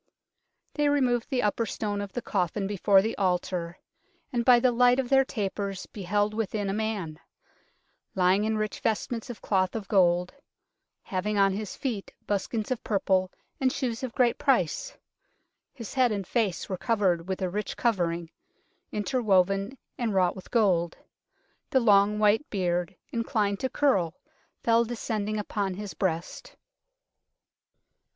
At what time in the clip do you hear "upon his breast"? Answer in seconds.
25.37-26.55